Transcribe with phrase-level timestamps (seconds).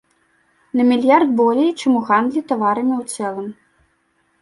[0.79, 3.49] На мільярд болей, чым у гандлі таварамі ў цэлым.